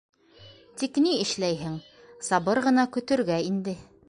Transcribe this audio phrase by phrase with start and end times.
[0.83, 1.77] Тик ни эшләйһең—
[2.31, 3.81] сабыр ғына көтөргә инде.